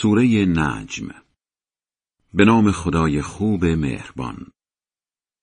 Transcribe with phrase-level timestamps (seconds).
[0.00, 1.08] سوره نجم.
[2.34, 4.46] به نام خدای خوب مهربان.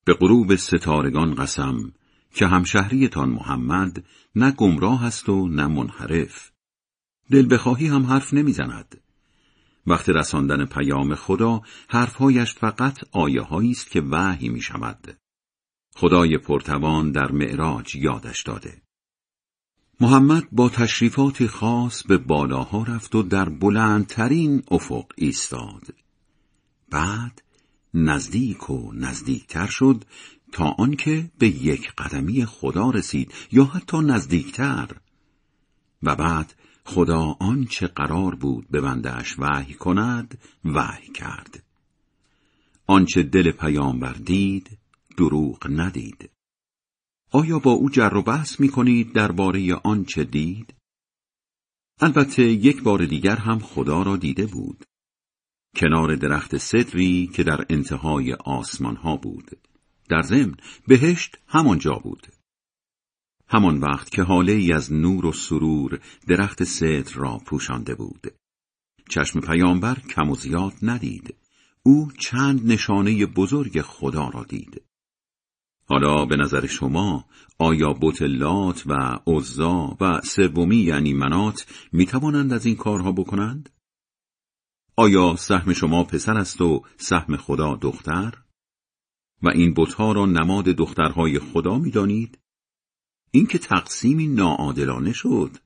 [0.04, 1.92] به غروب ستارگان قسم
[2.34, 6.50] که همشهریتان محمد نه گمراه است و نه منحرف.
[7.30, 9.00] دل بخواهی هم حرف نمی‌زند.
[9.86, 15.18] وقت رساندن پیام خدا حرفهایش فقط آیه است که وحی می شود
[15.94, 18.85] خدای پرتوان در معراج یادش داده.
[20.00, 25.94] محمد با تشریفات خاص به بالاها رفت و در بلندترین افق ایستاد.
[26.90, 27.42] بعد
[27.94, 30.04] نزدیک و نزدیکتر شد
[30.52, 34.90] تا آنکه به یک قدمی خدا رسید یا حتی نزدیکتر.
[36.02, 36.54] و بعد
[36.84, 41.62] خدا آنچه قرار بود به بندهش وحی کند وحی کرد.
[42.86, 44.78] آنچه دل پیامبر دید
[45.16, 46.30] دروغ ندید.
[47.36, 50.74] آیا با او جر و بحث می کنید درباره آنچه دید؟
[52.00, 54.84] البته یک بار دیگر هم خدا را دیده بود.
[55.76, 59.50] کنار درخت صدری که در انتهای آسمان ها بود.
[60.08, 60.54] در ضمن
[60.86, 62.26] بهشت همانجا بود.
[63.48, 68.34] همان وقت که حاله ای از نور و سرور درخت صدر را پوشانده بود.
[69.08, 71.34] چشم پیامبر کم و زیاد ندید.
[71.82, 74.82] او چند نشانه بزرگ خدا را دید.
[75.88, 77.24] حالا به نظر شما
[77.58, 83.70] آیا بوت لات و عزا و سومی یعنی منات می توانند از این کارها بکنند؟
[84.96, 88.34] آیا سهم شما پسر است و سهم خدا دختر؟
[89.42, 92.38] و این بتها را نماد دخترهای خدا می دانید؟
[93.30, 95.56] این که تقسیمی ناعادلانه شد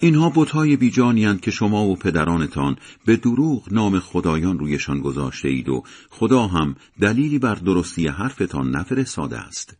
[0.00, 5.82] اینها بتهای بیجانیند که شما و پدرانتان به دروغ نام خدایان رویشان گذاشته اید و
[6.10, 9.76] خدا هم دلیلی بر درستی حرفتان نفرستاده است.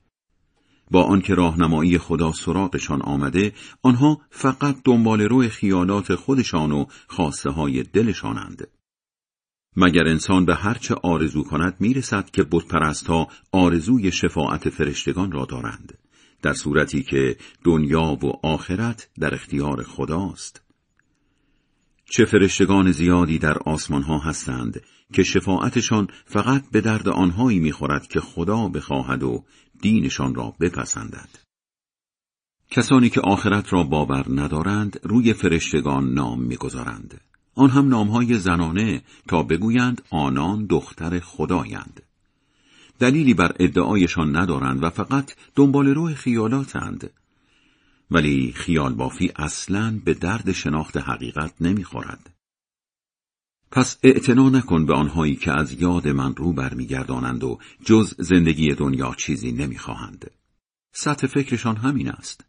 [0.91, 7.83] با آنکه راهنمایی خدا سراغشان آمده آنها فقط دنبال روی خیالات خودشان و خواسته های
[7.83, 8.69] دلشانند.
[9.77, 15.99] مگر انسان به هرچه آرزو کند می‌رسد که بتپرستها آرزوی شفاعت فرشتگان را دارند.
[16.47, 20.63] در صورتی که دنیا و آخرت در اختیار خداست.
[22.11, 28.21] چه فرشتگان زیادی در آسمان ها هستند که شفاعتشان فقط به درد آنهایی می‌خورد که
[28.21, 29.45] خدا بخواهد و
[29.83, 31.29] دینشان را بپسندد.
[32.71, 37.21] کسانی که آخرت را باور ندارند روی فرشتگان نام می‌گذارند.
[37.55, 42.03] آن هم نامهای زنانه تا بگویند آنان دختر خدایند.
[42.99, 47.11] دلیلی بر ادعایشان ندارند و فقط دنبال روی خیالاتند
[48.11, 52.31] ولی خیال بافی اصلا به درد شناخت حقیقت نمی‌خورد.
[53.71, 59.15] پس اعتنا نکن به آنهایی که از یاد من رو برمیگردانند و جز زندگی دنیا
[59.19, 60.31] چیزی نمی‌خواهند.
[60.93, 62.45] سطح فکرشان همین است.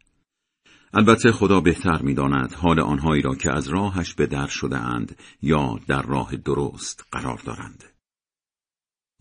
[0.93, 5.79] البته خدا بهتر می‌داند حال آنهایی را که از راهش به در شده اند یا
[5.87, 7.83] در راه درست قرار دارند.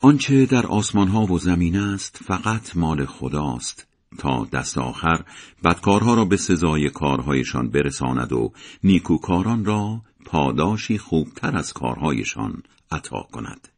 [0.01, 3.87] آنچه در آسمان ها و زمین است فقط مال خداست
[4.19, 5.25] تا دست آخر
[5.65, 8.53] بدکارها را به سزای کارهایشان برساند و
[8.84, 13.69] نیکوکاران را پاداشی خوبتر از کارهایشان عطا کند.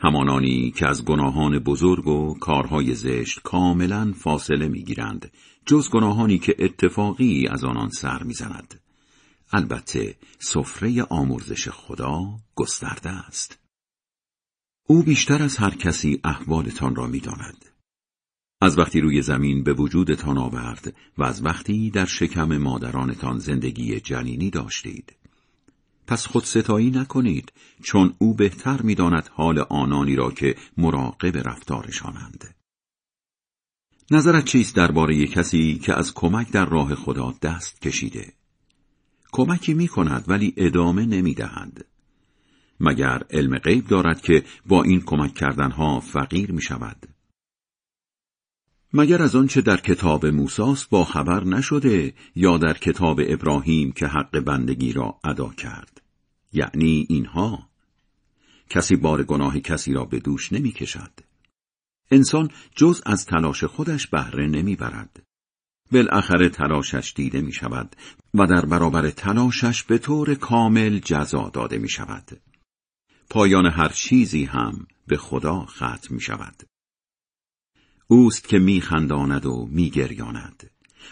[0.00, 5.32] همانانی که از گناهان بزرگ و کارهای زشت کاملا فاصله می‌گیرند
[5.66, 8.80] جز گناهانی که اتفاقی از آنان سر می‌زند.
[9.52, 12.20] البته سفره آمرزش خدا
[12.54, 13.58] گسترده است.
[14.90, 17.64] او بیشتر از هر کسی احوالتان را می‌داند.
[18.60, 24.50] از وقتی روی زمین به وجودتان آورد و از وقتی در شکم مادرانتان زندگی جنینی
[24.50, 25.16] داشتید.
[26.06, 27.52] پس خود ستایی نکنید
[27.82, 32.54] چون او بهتر می‌داند حال آنانی را که مراقب رفتارشانند.
[34.10, 38.32] نظرت چیست درباره کسی که از کمک در راه خدا دست کشیده؟
[39.32, 41.84] کمکی می کند ولی ادامه نمی دهند.
[42.80, 47.06] مگر علم غیب دارد که با این کمک کردنها فقیر می شود.
[48.92, 54.40] مگر از آنچه در کتاب موساست با خبر نشده یا در کتاب ابراهیم که حق
[54.40, 56.00] بندگی را ادا کرد
[56.52, 57.68] یعنی اینها
[58.70, 61.10] کسی بار گناه کسی را به دوش نمی کشد.
[62.10, 65.22] انسان جز از تلاش خودش بهره نمی برد.
[65.92, 67.96] بالاخره تلاشش دیده می شود
[68.34, 72.40] و در برابر تلاشش به طور کامل جزا داده می شود.
[73.30, 76.62] پایان هر چیزی هم به خدا ختم می شود.
[78.06, 80.70] اوست که می خنداند و می گریاند.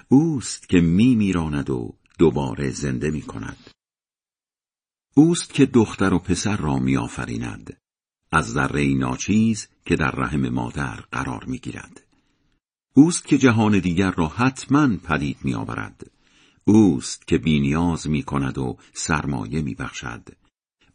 [0.09, 3.71] اوست که می میراند و دوباره زنده می کند.
[5.15, 7.77] اوست که دختر و پسر را می آفریند.
[8.33, 12.07] از ذره ناچیز که در رحم مادر قرار می گیرد.
[12.95, 16.11] اوست که جهان دیگر را حتما پدید می آورد.
[16.65, 20.48] اوست که بینیاز می کند و سرمایه می بخشد.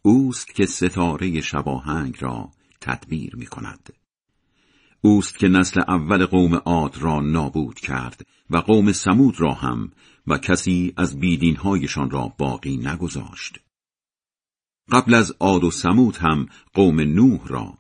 [0.06, 2.50] اوست که ستاره شباهنگ را
[2.82, 3.94] تدبیر می کند.
[5.02, 9.92] اوست که نسل اول قوم عاد را نابود کرد و قوم سمود را هم
[10.28, 13.60] و کسی از بیدینهایشان را باقی نگذاشت.
[14.92, 17.78] قبل از عاد و سمود هم قوم نوح را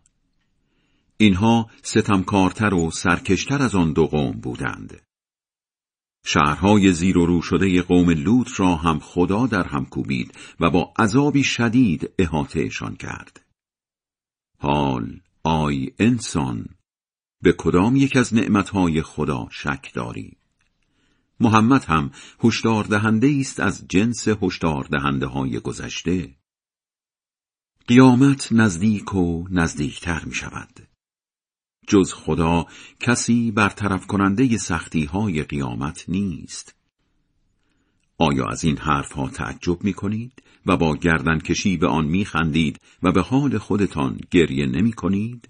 [1.18, 5.02] اینها ستمکارتر و سرکشتر از آن دو قوم بودند.
[6.25, 10.94] شهرهای زیر و رو شده قوم لوط را هم خدا در هم کوبید و با
[11.00, 13.46] عذابی شدید احاطهشان کرد.
[14.60, 16.66] حال آی انسان
[17.42, 20.38] به کدام یک از نعمتهای خدا شک داری؟
[21.40, 22.12] محمد هم
[22.44, 26.36] هشدار دهنده است از جنس هشدار دهنده های گذشته.
[27.88, 30.88] قیامت نزدیک و نزدیکتر می شود.
[31.88, 32.65] جز خدا
[33.00, 36.75] کسی برطرف کننده سختی های قیامت نیست.
[38.18, 42.80] آیا از این حرفها تعجب می کنید و با گردن کشی به آن می خندید
[43.03, 45.50] و به حال خودتان گریه نمی کنید؟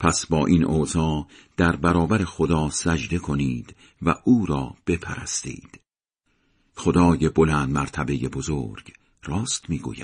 [0.00, 1.26] پس با این اوضاع
[1.56, 5.80] در برابر خدا سجده کنید و او را بپرستید.
[6.76, 8.92] خدای بلند مرتبه بزرگ
[9.24, 10.02] راست می‌گوید.